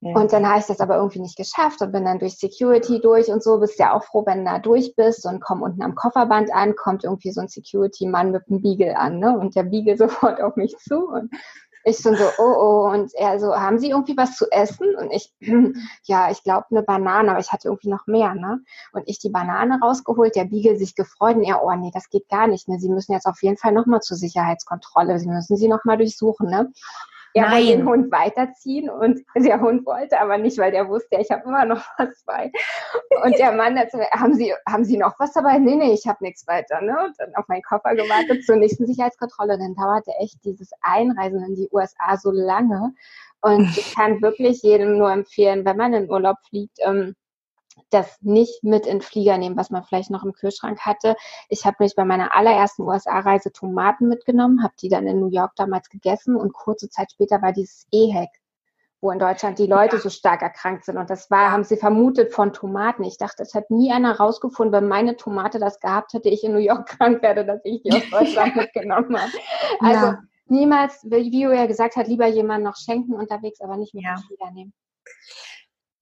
Ja. 0.00 0.14
Und 0.14 0.32
dann 0.32 0.48
habe 0.48 0.60
ich 0.60 0.66
das 0.66 0.80
aber 0.80 0.96
irgendwie 0.96 1.20
nicht 1.20 1.36
geschafft 1.36 1.82
und 1.82 1.92
bin 1.92 2.04
dann 2.04 2.20
durch 2.20 2.38
Security 2.38 3.00
durch 3.00 3.28
und 3.28 3.42
so. 3.42 3.58
Bist 3.58 3.78
ja 3.80 3.92
auch 3.92 4.04
froh, 4.04 4.24
wenn 4.24 4.44
du 4.44 4.44
da 4.44 4.58
durch 4.58 4.94
bist 4.94 5.26
und 5.26 5.40
komm 5.40 5.60
unten 5.60 5.82
am 5.82 5.96
Kofferband 5.96 6.52
an, 6.52 6.76
kommt 6.76 7.04
irgendwie 7.04 7.32
so 7.32 7.40
ein 7.40 7.48
Security-Mann 7.48 8.30
mit 8.30 8.44
einem 8.48 8.62
Beagle 8.62 8.96
an, 8.96 9.18
ne? 9.18 9.36
Und 9.36 9.56
der 9.56 9.64
Beagle 9.64 9.96
sofort 9.98 10.40
auf 10.40 10.56
mich 10.56 10.76
zu 10.78 11.08
und 11.08 11.30
ich 11.88 11.98
schon 11.98 12.16
so, 12.16 12.24
oh, 12.38 12.42
oh. 12.42 12.90
Und 12.92 13.14
er 13.14 13.38
so, 13.40 13.54
haben 13.54 13.78
Sie 13.78 13.90
irgendwie 13.90 14.16
was 14.16 14.36
zu 14.36 14.46
essen? 14.50 14.94
Und 14.94 15.10
ich, 15.10 15.32
ja, 16.04 16.30
ich 16.30 16.42
glaube 16.42 16.66
eine 16.70 16.82
Banane, 16.82 17.30
aber 17.30 17.40
ich 17.40 17.52
hatte 17.52 17.68
irgendwie 17.68 17.88
noch 17.88 18.06
mehr, 18.06 18.34
ne? 18.34 18.60
Und 18.92 19.04
ich 19.06 19.18
die 19.18 19.30
Banane 19.30 19.78
rausgeholt, 19.80 20.36
der 20.36 20.44
Biegel 20.44 20.76
sich 20.76 20.94
gefreut 20.94 21.36
und 21.36 21.44
er, 21.44 21.62
oh 21.62 21.72
nee, 21.74 21.90
das 21.92 22.10
geht 22.10 22.28
gar 22.28 22.46
nicht, 22.46 22.68
ne? 22.68 22.78
Sie 22.78 22.88
müssen 22.88 23.12
jetzt 23.12 23.26
auf 23.26 23.42
jeden 23.42 23.56
Fall 23.56 23.72
nochmal 23.72 24.00
zur 24.00 24.16
Sicherheitskontrolle. 24.16 25.18
Sie 25.18 25.28
müssen 25.28 25.56
sie 25.56 25.68
nochmal 25.68 25.96
durchsuchen, 25.96 26.48
ne? 26.48 26.72
Er 27.34 27.42
Nein. 27.42 27.52
wollte 27.52 27.76
den 27.76 27.88
Hund 27.88 28.12
weiterziehen 28.12 28.90
und 28.90 29.20
der 29.36 29.60
Hund 29.60 29.86
wollte 29.86 30.20
aber 30.20 30.38
nicht, 30.38 30.58
weil 30.58 30.70
der 30.70 30.88
wusste, 30.88 31.16
ich 31.20 31.30
habe 31.30 31.44
immer 31.44 31.64
noch 31.64 31.84
was 31.98 32.22
bei. 32.24 32.50
Und 33.24 33.38
der 33.38 33.52
Mann 33.52 33.78
hat 33.78 33.90
so, 33.90 33.98
haben 33.98 34.34
Sie, 34.34 34.54
haben 34.66 34.84
Sie 34.84 34.96
noch 34.96 35.18
was 35.18 35.32
dabei? 35.32 35.58
Nee, 35.58 35.76
nee, 35.76 35.92
ich 35.92 36.06
habe 36.06 36.24
nichts 36.24 36.46
weiter. 36.46 36.80
Ne? 36.80 36.96
Und 37.06 37.14
dann 37.18 37.34
auf 37.34 37.46
meinen 37.48 37.62
Koffer 37.62 37.94
gewartet 37.94 38.44
zur 38.44 38.56
nächsten 38.56 38.86
Sicherheitskontrolle. 38.86 39.58
Dann 39.58 39.74
dauerte 39.74 40.12
echt 40.20 40.44
dieses 40.44 40.70
Einreisen 40.80 41.44
in 41.44 41.54
die 41.54 41.68
USA 41.72 42.16
so 42.16 42.30
lange. 42.30 42.94
Und 43.40 43.76
ich 43.76 43.94
kann 43.94 44.20
wirklich 44.20 44.62
jedem 44.62 44.98
nur 44.98 45.12
empfehlen, 45.12 45.64
wenn 45.64 45.76
man 45.76 45.94
in 45.94 46.10
Urlaub 46.10 46.36
fliegt, 46.48 46.78
ähm, 46.80 47.14
das 47.90 48.18
nicht 48.20 48.62
mit 48.62 48.86
in 48.86 48.98
den 48.98 49.02
Flieger 49.02 49.38
nehmen, 49.38 49.56
was 49.56 49.70
man 49.70 49.84
vielleicht 49.84 50.10
noch 50.10 50.24
im 50.24 50.32
Kühlschrank 50.32 50.80
hatte. 50.80 51.16
Ich 51.48 51.64
habe 51.64 51.76
mich 51.80 51.94
bei 51.94 52.04
meiner 52.04 52.34
allerersten 52.34 52.82
USA-Reise 52.82 53.52
Tomaten 53.52 54.08
mitgenommen, 54.08 54.62
habe 54.62 54.74
die 54.80 54.88
dann 54.88 55.06
in 55.06 55.20
New 55.20 55.30
York 55.30 55.52
damals 55.56 55.88
gegessen 55.88 56.36
und 56.36 56.52
kurze 56.52 56.88
Zeit 56.90 57.12
später 57.12 57.40
war 57.42 57.52
dieses 57.52 57.86
EHEC, 57.92 58.28
wo 59.00 59.10
in 59.10 59.18
Deutschland 59.18 59.58
die 59.58 59.66
Leute 59.66 59.96
ja. 59.96 60.02
so 60.02 60.10
stark 60.10 60.42
erkrankt 60.42 60.84
sind. 60.84 60.96
Und 60.96 61.08
das 61.08 61.30
war, 61.30 61.50
haben 61.50 61.64
sie 61.64 61.76
vermutet 61.76 62.32
von 62.32 62.52
Tomaten. 62.52 63.04
Ich 63.04 63.16
dachte, 63.16 63.42
es 63.42 63.54
hat 63.54 63.70
nie 63.70 63.92
einer 63.92 64.18
rausgefunden, 64.18 64.72
wenn 64.72 64.88
meine 64.88 65.16
Tomate 65.16 65.58
das 65.58 65.80
gehabt 65.80 66.12
hätte, 66.12 66.28
ich 66.28 66.44
in 66.44 66.52
New 66.52 66.58
York 66.58 66.86
krank 66.98 67.22
werde, 67.22 67.44
dass 67.44 67.60
ich 67.64 67.82
die 67.82 67.92
aus 67.92 68.10
Deutschland 68.10 68.56
mitgenommen 68.56 69.16
habe. 69.16 69.32
Also 69.80 70.06
ja. 70.06 70.18
niemals, 70.46 71.04
wie 71.04 71.42
Julia 71.42 71.66
gesagt 71.66 71.96
hat, 71.96 72.08
lieber 72.08 72.26
jemanden 72.26 72.64
noch 72.64 72.76
schenken 72.76 73.14
unterwegs, 73.14 73.60
aber 73.60 73.76
nicht 73.76 73.94
mit 73.94 74.04
ja. 74.04 74.16
Flieger 74.26 74.50
nehmen. 74.50 74.72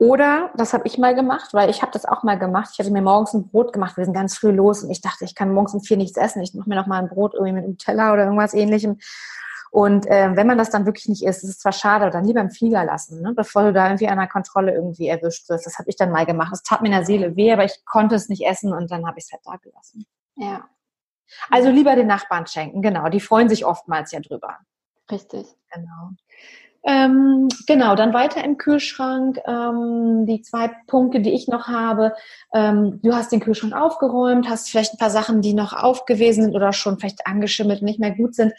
Oder, 0.07 0.53
das 0.57 0.73
habe 0.73 0.87
ich 0.87 0.99
mal 0.99 1.17
gemacht, 1.17 1.53
weil 1.53 1.69
ich 1.69 1.83
habe 1.83 1.91
das 1.91 2.05
auch 2.05 2.23
mal 2.23 2.39
gemacht. 2.39 2.71
Ich 2.73 2.79
hatte 2.79 2.93
mir 2.93 3.03
morgens 3.03 3.35
ein 3.35 3.49
Brot 3.49 3.73
gemacht. 3.73 3.97
Wir 3.97 4.05
sind 4.05 4.15
ganz 4.15 4.39
früh 4.39 4.53
los 4.53 4.85
und 4.85 4.91
ich 4.91 5.01
dachte, 5.01 5.25
ich 5.25 5.35
kann 5.35 5.53
morgens 5.53 5.75
um 5.75 5.81
vier 5.81 5.97
nichts 5.97 6.17
essen. 6.17 6.43
Ich 6.43 6.55
mache 6.55 6.69
mir 6.69 6.77
noch 6.77 6.87
mal 6.87 7.03
ein 7.03 7.09
Brot 7.09 7.35
irgendwie 7.35 7.55
mit 7.55 7.65
einem 7.65 7.77
Teller 7.77 8.13
oder 8.13 8.23
irgendwas 8.23 8.55
ähnlichem. 8.55 9.01
Und 9.73 10.07
äh, 10.07 10.37
wenn 10.37 10.47
man 10.47 10.59
das 10.59 10.71
dann 10.71 10.87
wirklich 10.87 11.09
nicht 11.09 11.25
isst, 11.25 11.43
ist 11.43 11.51
es 11.51 11.59
zwar 11.59 11.73
schade, 11.73 12.09
dann 12.11 12.25
lieber 12.25 12.41
im 12.41 12.51
Flieger 12.51 12.85
lassen, 12.85 13.21
ne? 13.21 13.33
bevor 13.35 13.65
du 13.65 13.73
da 13.73 13.87
irgendwie 13.87 14.07
an 14.07 14.19
der 14.19 14.29
Kontrolle 14.29 14.73
irgendwie 14.73 15.09
erwischt 15.09 15.49
wirst. 15.49 15.67
Das 15.67 15.77
habe 15.79 15.91
ich 15.91 15.97
dann 15.97 16.13
mal 16.13 16.25
gemacht. 16.25 16.53
Das 16.53 16.63
tat 16.63 16.83
mir 16.83 16.89
in 16.89 16.95
der 16.95 17.05
Seele 17.05 17.35
weh, 17.35 17.53
aber 17.53 17.65
ich 17.65 17.85
konnte 17.85 18.15
es 18.15 18.29
nicht 18.29 18.47
essen 18.47 18.73
und 18.73 18.93
dann 18.93 19.07
habe 19.07 19.19
ich 19.19 19.25
es 19.25 19.33
halt 19.33 19.43
da 19.45 19.57
gelassen. 19.57 20.07
Ja. 20.37 20.69
Also 21.51 21.71
lieber 21.71 21.97
den 21.97 22.07
Nachbarn 22.07 22.47
schenken, 22.47 22.81
genau. 22.81 23.09
Die 23.09 23.21
freuen 23.21 23.49
sich 23.49 23.67
oftmals 23.67 24.13
ja 24.13 24.21
drüber. 24.21 24.59
Richtig. 25.11 25.47
Genau. 25.75 26.13
Ähm, 26.87 27.49
genau, 27.67 27.97
dann 27.97 28.15
weiter 28.15 28.45
im 28.45 28.59
Kühlschrank. 28.59 29.41
Ähm, 29.47 30.25
die 30.25 30.41
zwei 30.43 30.71
Punkte, 30.87 31.21
die 31.21 31.35
ich 31.35 31.49
noch 31.49 31.67
habe. 31.67 32.15
Ähm, 32.55 33.01
du 33.03 33.13
hast 33.13 33.33
den 33.33 33.41
Kühlschrank 33.41 33.75
aufgeräumt, 33.75 34.49
hast 34.49 34.71
vielleicht 34.71 34.95
ein 34.95 34.99
paar 34.99 35.11
Sachen, 35.11 35.43
die 35.43 35.53
noch 35.53 35.73
aufgewesen 35.73 36.45
sind 36.45 36.55
oder 36.55 36.73
schon 36.73 36.99
vielleicht 36.99 37.27
angeschimmelt, 37.27 37.83
nicht 37.83 37.99
mehr 37.99 38.13
gut 38.13 38.37
sind, 38.37 38.53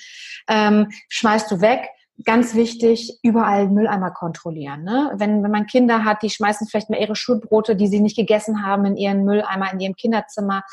ähm, 0.49 0.89
schmeißt 1.07 1.49
du 1.49 1.61
weg. 1.61 1.87
Ganz 2.25 2.55
wichtig, 2.55 3.19
überall 3.21 3.69
Mülleimer 3.69 4.11
kontrollieren. 4.11 4.83
Ne? 4.83 5.11
Wenn, 5.15 5.43
wenn 5.43 5.51
man 5.51 5.67
Kinder 5.67 6.03
hat, 6.03 6.23
die 6.23 6.31
schmeißen 6.31 6.67
vielleicht 6.67 6.89
mal 6.89 6.99
ihre 6.99 7.15
Schulbrote, 7.15 7.75
die 7.75 7.87
sie 7.87 7.99
nicht 7.99 8.17
gegessen 8.17 8.65
haben, 8.65 8.85
in 8.85 8.97
ihren 8.97 9.23
Mülleimer, 9.23 9.71
in 9.71 9.79
ihrem 9.79 9.95
Kinderzimmer 9.95 10.63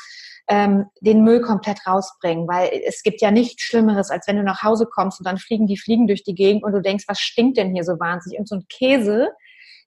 ähm, 0.47 0.85
den 1.01 1.23
Müll 1.23 1.41
komplett 1.41 1.85
rausbringen, 1.87 2.47
weil 2.47 2.69
es 2.85 3.01
gibt 3.03 3.21
ja 3.21 3.31
nichts 3.31 3.63
Schlimmeres, 3.63 4.11
als 4.11 4.27
wenn 4.27 4.37
du 4.37 4.43
nach 4.43 4.63
Hause 4.63 4.85
kommst 4.85 5.19
und 5.19 5.25
dann 5.25 5.37
fliegen 5.37 5.67
die 5.67 5.77
Fliegen 5.77 6.07
durch 6.07 6.23
die 6.23 6.35
Gegend 6.35 6.63
und 6.63 6.71
du 6.73 6.81
denkst, 6.81 7.05
was 7.07 7.19
stinkt 7.19 7.57
denn 7.57 7.73
hier 7.73 7.83
so 7.83 7.93
wahnsinnig? 7.99 8.39
Und 8.39 8.47
so 8.47 8.55
ein 8.55 8.65
Käse, 8.69 9.29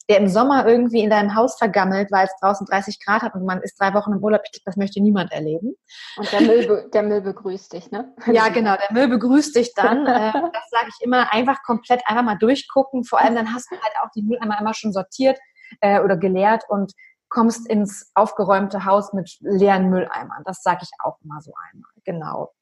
der 0.09 0.19
im 0.19 0.29
Sommer 0.29 0.67
irgendwie 0.67 1.01
in 1.01 1.11
deinem 1.11 1.35
Haus 1.35 1.59
vergammelt, 1.59 2.11
weil 2.11 2.25
es 2.25 2.33
draußen 2.41 2.67
30 2.67 2.99
Grad 3.05 3.23
hat 3.23 3.35
und 3.35 3.45
man 3.45 3.61
ist 3.61 3.79
drei 3.79 3.93
Wochen 3.93 4.13
im 4.13 4.19
Urlaub, 4.25 4.41
das 4.65 4.77
möchte 4.77 5.03
niemand 5.03 5.33
erleben. 5.33 5.75
Und 6.17 6.33
der 6.33 6.41
Müll, 6.41 6.91
der 6.93 7.03
Müll 7.03 7.21
begrüßt 7.21 7.73
dich, 7.75 7.91
ne? 7.91 8.15
Ja, 8.27 8.49
genau, 8.49 8.75
der 8.77 8.93
Müll 8.93 9.09
begrüßt 9.09 9.55
dich 9.55 9.75
dann. 9.75 10.07
Äh, 10.19 10.33
das 10.33 10.71
sage 10.71 10.89
ich 10.89 11.05
immer, 11.05 11.33
einfach 11.33 11.63
komplett 11.63 12.01
einfach 12.07 12.23
mal 12.25 12.37
durchgucken. 12.37 13.05
Vor 13.05 13.21
allem 13.21 13.35
dann 13.35 13.53
hast 13.53 13.71
du 13.71 13.77
halt 13.77 13.93
auch 14.03 14.11
die 14.15 14.23
Mülleimer 14.23 14.59
immer 14.59 14.73
schon 14.75 14.93
sortiert 14.93 15.39
äh, 15.81 16.01
oder 16.01 16.17
geleert 16.17 16.65
und 16.69 16.93
kommst 17.29 17.69
ins 17.69 18.11
aufgeräumte 18.15 18.85
Haus 18.85 19.13
mit 19.13 19.37
leeren 19.41 19.91
Mülleimern. 19.91 20.43
Das 20.45 20.63
sage 20.63 20.81
ich 20.83 20.91
auch 21.03 21.19
mal 21.23 21.41
so 21.41 21.53
einmal. 21.71 21.91
Genau. 22.05 22.53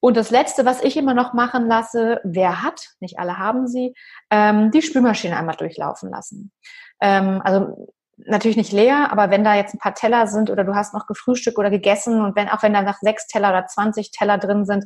Und 0.00 0.18
das 0.18 0.30
Letzte, 0.30 0.66
was 0.66 0.82
ich 0.82 0.98
immer 0.98 1.14
noch 1.14 1.32
machen 1.32 1.66
lasse, 1.66 2.20
wer 2.24 2.62
hat, 2.62 2.90
nicht 3.00 3.18
alle 3.18 3.38
haben 3.38 3.66
sie, 3.66 3.94
ähm, 4.30 4.70
die 4.70 4.82
Spülmaschine 4.82 5.36
einmal 5.36 5.56
durchlaufen 5.56 6.10
lassen. 6.10 6.52
Ähm, 7.00 7.40
also 7.42 7.94
natürlich 8.18 8.56
nicht 8.56 8.72
leer, 8.72 9.10
aber 9.10 9.30
wenn 9.30 9.44
da 9.44 9.54
jetzt 9.54 9.74
ein 9.74 9.78
paar 9.78 9.94
Teller 9.94 10.26
sind 10.26 10.50
oder 10.50 10.64
du 10.64 10.74
hast 10.74 10.94
noch 10.94 11.06
gefrühstückt 11.06 11.58
oder 11.58 11.70
gegessen 11.70 12.20
und 12.20 12.36
wenn 12.36 12.48
auch 12.48 12.62
wenn 12.62 12.72
da 12.72 12.82
nach 12.82 12.98
sechs 13.00 13.26
Teller 13.26 13.50
oder 13.50 13.66
20 13.66 14.10
Teller 14.10 14.38
drin 14.38 14.64
sind, 14.64 14.84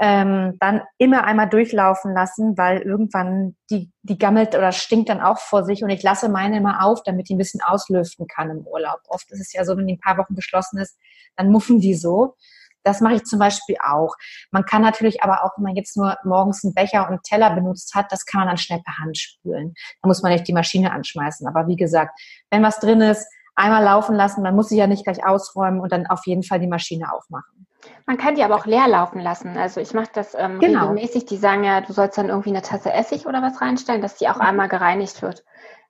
ähm, 0.00 0.56
dann 0.58 0.82
immer 0.98 1.24
einmal 1.24 1.48
durchlaufen 1.48 2.12
lassen, 2.14 2.58
weil 2.58 2.80
irgendwann 2.80 3.56
die, 3.70 3.92
die 4.02 4.18
gammelt 4.18 4.54
oder 4.54 4.72
stinkt 4.72 5.08
dann 5.08 5.20
auch 5.20 5.38
vor 5.38 5.64
sich 5.64 5.84
und 5.84 5.90
ich 5.90 6.02
lasse 6.02 6.28
meine 6.28 6.56
immer 6.56 6.84
auf, 6.84 7.02
damit 7.04 7.28
die 7.28 7.34
ein 7.34 7.38
bisschen 7.38 7.62
auslüften 7.62 8.26
kann 8.26 8.50
im 8.50 8.66
Urlaub. 8.66 9.00
Oft 9.08 9.30
ist 9.30 9.40
es 9.40 9.52
ja 9.52 9.64
so, 9.64 9.76
wenn 9.76 9.86
die 9.86 9.94
ein 9.94 10.00
paar 10.00 10.18
Wochen 10.18 10.34
beschlossen 10.34 10.78
ist, 10.78 10.98
dann 11.36 11.50
muffen 11.50 11.80
die 11.80 11.94
so. 11.94 12.34
Das 12.84 13.00
mache 13.00 13.14
ich 13.14 13.24
zum 13.24 13.38
Beispiel 13.38 13.76
auch. 13.82 14.14
Man 14.50 14.64
kann 14.64 14.82
natürlich 14.82 15.22
aber 15.22 15.44
auch, 15.44 15.52
wenn 15.56 15.64
man 15.64 15.76
jetzt 15.76 15.96
nur 15.96 16.16
morgens 16.24 16.64
einen 16.64 16.74
Becher 16.74 17.02
und 17.02 17.08
einen 17.08 17.22
Teller 17.22 17.50
benutzt 17.54 17.94
hat, 17.94 18.12
das 18.12 18.26
kann 18.26 18.40
man 18.40 18.48
dann 18.48 18.58
schnell 18.58 18.80
per 18.84 18.98
Hand 18.98 19.18
spülen. 19.18 19.74
Da 20.02 20.08
muss 20.08 20.22
man 20.22 20.32
nicht 20.32 20.46
die 20.46 20.52
Maschine 20.52 20.92
anschmeißen. 20.92 21.48
Aber 21.48 21.66
wie 21.66 21.76
gesagt, 21.76 22.18
wenn 22.50 22.62
was 22.62 22.78
drin 22.78 23.00
ist, 23.00 23.26
einmal 23.54 23.82
laufen 23.82 24.14
lassen, 24.14 24.42
man 24.42 24.54
muss 24.54 24.68
sie 24.68 24.76
ja 24.76 24.86
nicht 24.86 25.04
gleich 25.04 25.24
ausräumen 25.26 25.80
und 25.80 25.92
dann 25.92 26.06
auf 26.06 26.26
jeden 26.26 26.42
Fall 26.42 26.60
die 26.60 26.66
Maschine 26.66 27.12
aufmachen. 27.12 27.66
Man 28.06 28.16
kann 28.16 28.34
die 28.34 28.42
aber 28.42 28.56
auch 28.56 28.66
leer 28.66 28.88
laufen 28.88 29.20
lassen. 29.20 29.56
Also 29.56 29.80
ich 29.80 29.94
mache 29.94 30.10
das 30.12 30.34
ähm, 30.34 30.58
genau. 30.58 30.88
regelmäßig. 30.88 31.26
Die 31.26 31.36
sagen 31.36 31.64
ja, 31.64 31.80
du 31.80 31.92
sollst 31.92 32.18
dann 32.18 32.28
irgendwie 32.28 32.50
eine 32.50 32.62
Tasse 32.62 32.92
Essig 32.92 33.26
oder 33.26 33.42
was 33.42 33.60
reinstellen, 33.60 34.02
dass 34.02 34.16
die 34.16 34.28
auch 34.28 34.36
mhm. 34.36 34.42
einmal 34.42 34.68
gereinigt 34.68 35.22
wird. 35.22 35.44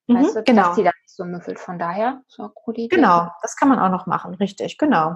Mhm, 0.07 0.17
weißt 0.17 0.37
du, 0.37 0.43
genau. 0.43 0.63
dass 0.63 0.77
die 0.77 0.85
dann 0.85 0.93
nicht 1.03 1.15
so 1.15 1.25
müffelt. 1.25 1.59
Von 1.59 1.79
daher, 1.79 2.21
so 2.29 2.45
eine 2.45 2.53
coole 2.55 2.79
Idee. 2.79 2.97
Genau, 2.97 3.29
das 3.43 3.57
kann 3.57 3.69
man 3.69 3.79
auch 3.79 3.91
noch 3.91 4.07
machen, 4.07 4.35
richtig, 4.35 4.79
genau. 4.79 5.15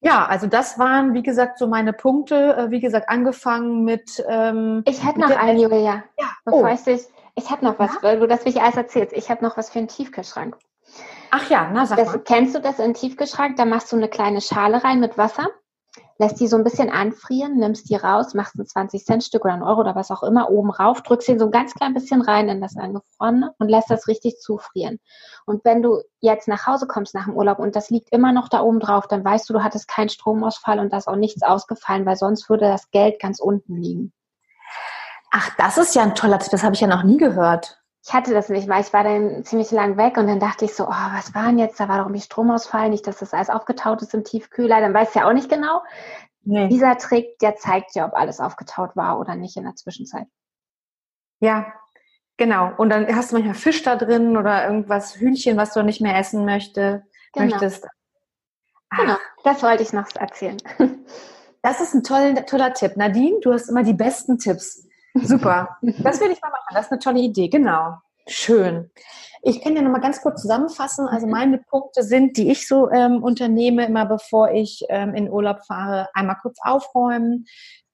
Ja, 0.00 0.26
also 0.26 0.46
das 0.46 0.78
waren, 0.78 1.12
wie 1.12 1.22
gesagt, 1.22 1.58
so 1.58 1.66
meine 1.66 1.92
Punkte. 1.92 2.56
Äh, 2.56 2.70
wie 2.70 2.80
gesagt, 2.80 3.08
angefangen 3.08 3.84
mit. 3.84 4.24
Ähm, 4.28 4.82
ich 4.86 5.04
hätte 5.04 5.20
noch 5.20 5.30
eine, 5.30 5.60
Julia. 5.60 6.04
Ja. 6.18 6.30
Bevor 6.44 6.64
oh. 6.64 6.66
ich 6.66 6.82
dich, 6.82 7.02
ich 7.34 7.50
habe 7.50 7.64
noch 7.64 7.78
was, 7.78 7.94
ja? 7.94 8.02
weil 8.02 8.18
du 8.18 8.26
das 8.26 8.44
mich 8.44 8.60
alles 8.60 8.76
erzählst. 8.76 9.12
Ich 9.12 9.30
habe 9.30 9.44
noch 9.44 9.56
was 9.56 9.70
für 9.70 9.78
einen 9.78 9.88
Tiefkühlschrank. 9.88 10.56
Ach 11.30 11.48
ja, 11.50 11.70
na 11.72 11.86
sag 11.86 11.98
das, 11.98 12.08
mal. 12.08 12.18
Kennst 12.20 12.54
du 12.54 12.60
das 12.60 12.78
in 12.78 12.86
den 12.86 12.94
Tiefkühlschrank? 12.94 13.56
Da 13.56 13.64
machst 13.64 13.92
du 13.92 13.96
eine 13.96 14.08
kleine 14.08 14.40
Schale 14.40 14.82
rein 14.82 15.00
mit 15.00 15.18
Wasser 15.18 15.48
lässt 16.20 16.38
die 16.38 16.48
so 16.48 16.58
ein 16.58 16.64
bisschen 16.64 16.90
anfrieren, 16.90 17.56
nimmst 17.56 17.88
die 17.88 17.96
raus, 17.96 18.34
machst 18.34 18.54
ein 18.58 18.66
20 18.66 19.06
Cent 19.06 19.24
Stück 19.24 19.42
oder 19.46 19.54
ein 19.54 19.62
Euro 19.62 19.80
oder 19.80 19.94
was 19.94 20.10
auch 20.10 20.22
immer 20.22 20.50
oben 20.50 20.70
rauf, 20.70 21.02
drückst 21.02 21.30
ihn 21.30 21.38
so 21.38 21.46
ein 21.46 21.50
ganz 21.50 21.72
klein 21.72 21.94
bisschen 21.94 22.20
rein 22.20 22.50
in 22.50 22.60
das 22.60 22.76
Angefrorene 22.76 23.54
und 23.58 23.70
lässt 23.70 23.90
das 23.90 24.06
richtig 24.06 24.38
zufrieren. 24.38 25.00
Und 25.46 25.64
wenn 25.64 25.80
du 25.80 26.02
jetzt 26.20 26.46
nach 26.46 26.66
Hause 26.66 26.86
kommst 26.86 27.14
nach 27.14 27.24
dem 27.24 27.36
Urlaub 27.36 27.58
und 27.58 27.74
das 27.74 27.88
liegt 27.88 28.12
immer 28.12 28.32
noch 28.32 28.50
da 28.50 28.60
oben 28.60 28.80
drauf, 28.80 29.08
dann 29.08 29.24
weißt 29.24 29.48
du, 29.48 29.54
du 29.54 29.64
hattest 29.64 29.88
keinen 29.88 30.10
Stromausfall 30.10 30.78
und 30.78 30.92
da 30.92 30.98
ist 30.98 31.08
auch 31.08 31.16
nichts 31.16 31.42
ausgefallen, 31.42 32.04
weil 32.04 32.16
sonst 32.16 32.50
würde 32.50 32.66
das 32.66 32.90
Geld 32.90 33.18
ganz 33.18 33.40
unten 33.40 33.78
liegen. 33.78 34.12
Ach, 35.30 35.48
das 35.56 35.78
ist 35.78 35.94
ja 35.94 36.02
ein 36.02 36.14
toller 36.14 36.38
Tipp, 36.38 36.50
das 36.50 36.62
habe 36.62 36.74
ich 36.74 36.82
ja 36.82 36.86
noch 36.86 37.02
nie 37.02 37.16
gehört 37.16 37.79
ich 38.02 38.14
hatte 38.14 38.32
das 38.32 38.48
nicht, 38.48 38.66
weil 38.68 38.80
ich 38.80 38.92
war 38.92 39.04
dann 39.04 39.44
ziemlich 39.44 39.70
lang 39.70 39.96
weg 39.96 40.16
und 40.16 40.26
dann 40.26 40.40
dachte 40.40 40.64
ich 40.64 40.74
so, 40.74 40.84
oh, 40.84 40.88
was 40.88 41.34
war 41.34 41.46
denn 41.46 41.58
jetzt? 41.58 41.78
Da 41.78 41.88
war 41.88 41.98
doch 41.98 42.06
irgendwie 42.06 42.22
Stromausfall, 42.22 42.88
nicht, 42.88 43.06
dass 43.06 43.18
das 43.18 43.34
alles 43.34 43.50
aufgetaut 43.50 44.00
ist 44.00 44.14
im 44.14 44.24
Tiefkühler. 44.24 44.80
Dann 44.80 44.94
weiß 44.94 45.10
ich 45.10 45.14
ja 45.16 45.28
auch 45.28 45.34
nicht 45.34 45.50
genau. 45.50 45.82
Nee. 46.42 46.68
Dieser 46.68 46.96
Trick, 46.96 47.38
der 47.40 47.56
zeigt 47.56 47.94
dir, 47.94 48.06
ob 48.06 48.14
alles 48.14 48.40
aufgetaut 48.40 48.96
war 48.96 49.20
oder 49.20 49.34
nicht 49.34 49.56
in 49.58 49.64
der 49.64 49.76
Zwischenzeit. 49.76 50.26
Ja, 51.40 51.74
genau. 52.38 52.72
Und 52.78 52.88
dann 52.88 53.14
hast 53.14 53.30
du 53.30 53.36
manchmal 53.36 53.54
Fisch 53.54 53.82
da 53.82 53.96
drin 53.96 54.38
oder 54.38 54.66
irgendwas, 54.66 55.16
Hühnchen, 55.16 55.58
was 55.58 55.74
du 55.74 55.82
nicht 55.82 56.00
mehr 56.00 56.16
essen 56.16 56.46
möchte, 56.46 57.04
genau. 57.34 57.46
möchtest. 57.46 57.86
Genau, 58.96 59.16
das 59.44 59.62
wollte 59.62 59.82
ich 59.82 59.92
noch 59.92 60.06
erzählen. 60.14 60.56
Das 61.62 61.82
ist 61.82 61.92
ein 61.92 62.02
toller, 62.02 62.46
toller 62.46 62.72
Tipp. 62.72 62.96
Nadine, 62.96 63.38
du 63.42 63.52
hast 63.52 63.68
immer 63.68 63.82
die 63.82 63.92
besten 63.92 64.38
Tipps. 64.38 64.88
Super. 65.14 65.76
Das 66.02 66.20
will 66.20 66.30
ich 66.30 66.40
mal 66.40 66.50
machen. 66.50 66.74
Das 66.74 66.86
ist 66.86 66.92
eine 66.92 67.00
tolle 67.00 67.20
Idee. 67.20 67.48
Genau. 67.48 67.94
Schön. 68.26 68.90
Ich 69.42 69.62
kann 69.62 69.74
ja 69.74 69.82
noch 69.82 69.90
mal 69.90 70.00
ganz 70.00 70.20
kurz 70.20 70.42
zusammenfassen. 70.42 71.08
Also 71.08 71.26
mhm. 71.26 71.32
meine 71.32 71.58
Punkte 71.58 72.02
sind, 72.02 72.36
die 72.36 72.50
ich 72.50 72.68
so 72.68 72.90
ähm, 72.90 73.22
unternehme, 73.22 73.86
immer 73.86 74.06
bevor 74.06 74.52
ich 74.52 74.84
ähm, 74.88 75.14
in 75.14 75.30
Urlaub 75.30 75.64
fahre, 75.66 76.08
einmal 76.14 76.36
kurz 76.40 76.58
aufräumen, 76.62 77.46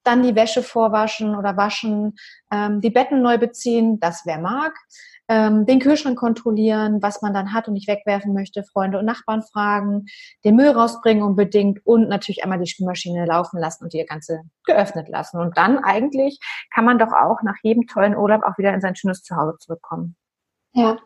dann 0.07 0.23
die 0.23 0.35
Wäsche 0.35 0.63
vorwaschen 0.63 1.35
oder 1.35 1.57
waschen, 1.57 2.15
ähm, 2.51 2.81
die 2.81 2.89
Betten 2.89 3.21
neu 3.21 3.37
beziehen, 3.37 3.99
das 3.99 4.23
wer 4.25 4.39
mag, 4.39 4.73
ähm, 5.29 5.65
den 5.65 5.79
Kühlschrank 5.79 6.17
kontrollieren, 6.17 7.01
was 7.01 7.21
man 7.21 7.33
dann 7.33 7.53
hat 7.53 7.67
und 7.67 7.73
nicht 7.73 7.87
wegwerfen 7.87 8.33
möchte, 8.33 8.63
Freunde 8.63 8.97
und 8.97 9.05
Nachbarn 9.05 9.43
fragen, 9.43 10.05
den 10.45 10.55
Müll 10.55 10.69
rausbringen 10.69 11.23
unbedingt 11.23 11.85
und 11.85 12.07
natürlich 12.07 12.43
einmal 12.43 12.59
die 12.59 12.67
Spülmaschine 12.67 13.25
laufen 13.25 13.59
lassen 13.59 13.83
und 13.83 13.93
die 13.93 14.05
ganze 14.05 14.43
geöffnet 14.65 15.09
lassen. 15.09 15.39
Und 15.39 15.57
dann 15.57 15.79
eigentlich 15.79 16.39
kann 16.73 16.85
man 16.85 16.97
doch 16.97 17.11
auch 17.11 17.41
nach 17.43 17.57
jedem 17.61 17.87
tollen 17.87 18.15
Urlaub 18.15 18.43
auch 18.43 18.57
wieder 18.57 18.73
in 18.73 18.81
sein 18.81 18.95
schönes 18.95 19.21
Zuhause 19.21 19.57
zurückkommen. 19.59 20.15
Ja, 20.73 20.97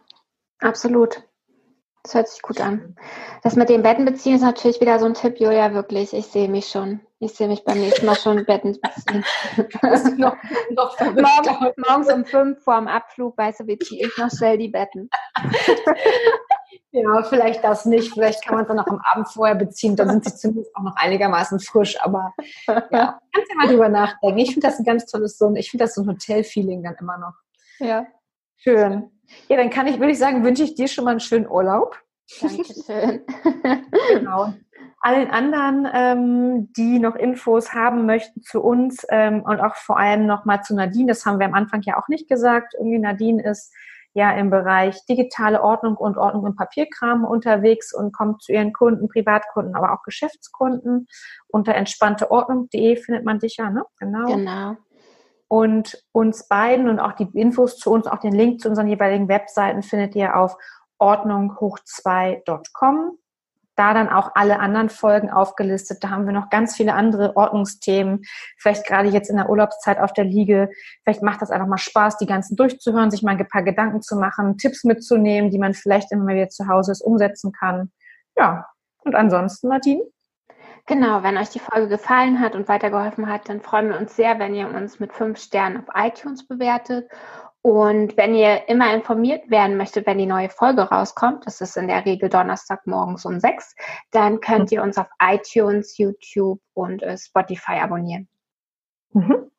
absolut. 0.59 1.23
Das 2.03 2.15
hört 2.15 2.27
sich 2.29 2.41
gut 2.41 2.59
an. 2.59 2.95
Das 3.43 3.55
mit 3.55 3.69
den 3.69 3.83
Betten 3.83 4.05
beziehen 4.05 4.35
ist 4.35 4.41
natürlich 4.41 4.81
wieder 4.81 4.97
so 4.97 5.05
ein 5.05 5.13
Tipp, 5.13 5.39
Julia, 5.39 5.73
wirklich. 5.73 6.13
Ich 6.13 6.27
sehe 6.27 6.49
mich 6.49 6.67
schon. 6.67 6.99
Ich 7.19 7.33
sehe 7.33 7.47
mich 7.47 7.63
beim 7.63 7.79
nächsten 7.79 8.07
Mal 8.07 8.15
schon 8.15 8.43
Betten 8.45 8.79
beziehen. 8.81 9.23
noch, 10.17 10.35
noch 10.71 10.99
morgens, 10.99 11.75
morgens 11.77 12.11
um 12.11 12.25
fünf 12.25 12.63
vor 12.63 12.77
dem 12.77 12.87
Abflug, 12.87 13.37
weißt 13.37 13.59
du, 13.59 13.67
wie 13.67 13.77
ziehe 13.77 14.07
ich 14.07 14.17
noch 14.17 14.31
schnell 14.31 14.57
die 14.57 14.69
Betten. 14.69 15.11
ja, 16.91 17.23
vielleicht 17.23 17.63
das 17.63 17.85
nicht. 17.85 18.11
Vielleicht 18.11 18.43
kann 18.43 18.55
man 18.55 18.63
es 18.63 18.67
dann 18.67 18.77
noch 18.77 18.87
am 18.87 19.01
Abend 19.03 19.29
vorher 19.29 19.55
beziehen. 19.55 19.95
Dann 19.95 20.09
sind 20.09 20.25
sie 20.25 20.35
zumindest 20.35 20.75
auch 20.75 20.81
noch 20.81 20.95
einigermaßen 20.95 21.59
frisch. 21.59 22.01
Aber 22.01 22.33
ja, 22.67 23.19
kannst 23.31 23.51
ja 23.51 23.55
mal 23.57 23.67
drüber 23.67 23.89
nachdenken. 23.89 24.39
Ich 24.39 24.53
finde 24.53 24.67
das 24.67 24.79
ein 24.79 24.85
ganz 24.85 25.05
tolles 25.05 25.37
so 25.37 25.53
Ich 25.53 25.69
finde 25.69 25.85
das 25.85 25.93
so 25.93 26.01
ein 26.01 26.07
Hotel-Feeling 26.07 26.81
dann 26.81 26.95
immer 26.99 27.19
noch. 27.19 27.33
Ja. 27.77 28.07
Schön. 28.63 29.09
Ja, 29.49 29.57
dann 29.57 29.69
kann 29.69 29.87
ich, 29.87 29.99
würde 29.99 30.11
ich 30.11 30.19
sagen, 30.19 30.43
wünsche 30.43 30.63
ich 30.63 30.75
dir 30.75 30.87
schon 30.87 31.05
mal 31.05 31.11
einen 31.11 31.19
schönen 31.19 31.49
Urlaub. 31.49 31.97
Dankeschön. 32.39 33.25
genau. 34.13 34.53
Allen 34.99 35.31
anderen, 35.31 35.87
ähm, 35.91 36.71
die 36.77 36.99
noch 36.99 37.15
Infos 37.15 37.73
haben 37.73 38.05
möchten 38.05 38.43
zu 38.43 38.61
uns 38.61 39.03
ähm, 39.09 39.41
und 39.41 39.59
auch 39.59 39.75
vor 39.75 39.97
allem 39.97 40.27
nochmal 40.27 40.61
zu 40.61 40.75
Nadine, 40.75 41.07
das 41.07 41.25
haben 41.25 41.39
wir 41.39 41.47
am 41.47 41.55
Anfang 41.55 41.81
ja 41.81 41.97
auch 41.97 42.07
nicht 42.07 42.29
gesagt. 42.29 42.75
Irgendwie 42.77 42.99
Nadine 42.99 43.43
ist 43.43 43.73
ja 44.13 44.31
im 44.31 44.51
Bereich 44.51 45.03
digitale 45.07 45.63
Ordnung 45.63 45.97
und 45.97 46.17
Ordnung 46.17 46.45
im 46.45 46.55
Papierkram 46.55 47.25
unterwegs 47.25 47.95
und 47.95 48.13
kommt 48.13 48.43
zu 48.43 48.51
ihren 48.51 48.73
Kunden, 48.73 49.09
Privatkunden, 49.09 49.73
aber 49.73 49.93
auch 49.93 50.03
Geschäftskunden. 50.03 51.07
Unter 51.47 51.73
entspannteordnung.de 51.73 52.95
findet 52.97 53.25
man 53.25 53.39
dich 53.39 53.57
ja, 53.57 53.71
ne? 53.71 53.83
Genau. 53.97 54.35
Genau. 54.35 54.77
Und 55.51 56.01
uns 56.13 56.47
beiden 56.47 56.87
und 56.87 57.01
auch 57.01 57.11
die 57.11 57.27
Infos 57.33 57.77
zu 57.77 57.91
uns, 57.91 58.07
auch 58.07 58.19
den 58.19 58.31
Link 58.31 58.61
zu 58.61 58.69
unseren 58.69 58.87
jeweiligen 58.87 59.27
Webseiten 59.27 59.83
findet 59.83 60.15
ihr 60.15 60.37
auf 60.37 60.55
ordnunghoch2.com. 60.97 63.17
Da 63.75 63.93
dann 63.93 64.07
auch 64.07 64.31
alle 64.35 64.61
anderen 64.61 64.89
Folgen 64.89 65.29
aufgelistet. 65.29 66.05
Da 66.05 66.09
haben 66.09 66.25
wir 66.25 66.31
noch 66.31 66.49
ganz 66.49 66.77
viele 66.77 66.93
andere 66.93 67.35
Ordnungsthemen. 67.35 68.21
Vielleicht 68.59 68.87
gerade 68.87 69.09
jetzt 69.09 69.29
in 69.29 69.35
der 69.35 69.49
Urlaubszeit 69.49 69.99
auf 69.99 70.13
der 70.13 70.23
Liege. 70.23 70.69
Vielleicht 71.03 71.21
macht 71.21 71.41
das 71.41 71.51
einfach 71.51 71.67
mal 71.67 71.77
Spaß, 71.77 72.15
die 72.15 72.27
ganzen 72.27 72.55
durchzuhören, 72.55 73.11
sich 73.11 73.21
mal 73.21 73.35
ein 73.35 73.47
paar 73.49 73.63
Gedanken 73.63 74.01
zu 74.01 74.15
machen, 74.15 74.57
Tipps 74.57 74.85
mitzunehmen, 74.85 75.51
die 75.51 75.59
man 75.59 75.73
vielleicht 75.73 76.13
immer 76.13 76.27
wieder 76.27 76.47
zu 76.47 76.69
Hause 76.69 76.93
ist, 76.93 77.01
umsetzen 77.01 77.51
kann. 77.51 77.91
Ja. 78.37 78.67
Und 78.99 79.15
ansonsten, 79.15 79.67
Nadine? 79.67 80.05
Genau, 80.87 81.23
wenn 81.23 81.37
euch 81.37 81.49
die 81.49 81.59
Folge 81.59 81.87
gefallen 81.87 82.39
hat 82.39 82.55
und 82.55 82.67
weitergeholfen 82.67 83.27
hat, 83.27 83.47
dann 83.49 83.61
freuen 83.61 83.89
wir 83.89 83.97
uns 83.97 84.15
sehr, 84.15 84.39
wenn 84.39 84.55
ihr 84.55 84.67
uns 84.67 84.99
mit 84.99 85.13
fünf 85.13 85.39
Sternen 85.39 85.77
auf 85.77 85.95
iTunes 85.95 86.47
bewertet. 86.47 87.09
Und 87.63 88.17
wenn 88.17 88.33
ihr 88.33 88.67
immer 88.69 88.93
informiert 88.93 89.49
werden 89.51 89.77
möchtet, 89.77 90.07
wenn 90.07 90.17
die 90.17 90.25
neue 90.25 90.49
Folge 90.49 90.81
rauskommt, 90.81 91.45
das 91.45 91.61
ist 91.61 91.77
in 91.77 91.87
der 91.87 92.05
Regel 92.05 92.27
Donnerstag 92.27 92.87
morgens 92.87 93.23
um 93.25 93.39
sechs, 93.39 93.75
dann 94.09 94.39
könnt 94.39 94.71
ihr 94.71 94.81
uns 94.81 94.97
auf 94.97 95.07
iTunes, 95.21 95.97
YouTube 95.97 96.59
und 96.73 97.03
äh, 97.03 97.17
Spotify 97.17 97.73
abonnieren. 97.73 98.27
Mhm. 99.13 99.51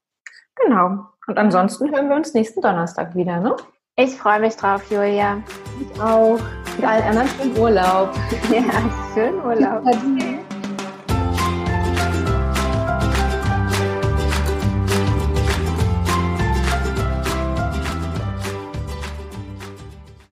Genau. 0.56 1.06
Und 1.28 1.38
ansonsten 1.38 1.90
hören 1.92 2.08
wir 2.08 2.16
uns 2.16 2.34
nächsten 2.34 2.60
Donnerstag 2.60 3.14
wieder, 3.14 3.38
ne? 3.38 3.54
Ich 3.96 4.16
freue 4.16 4.40
mich 4.40 4.56
drauf, 4.56 4.82
Julia. 4.90 5.42
Ich 5.80 6.00
auch. 6.00 6.40
Und 6.78 6.84
allen 6.84 7.02
anderen 7.04 7.28
schönen 7.28 7.58
Urlaub. 7.58 8.10
Ja, 8.50 9.14
schönen 9.14 9.44
Urlaub. 9.44 9.84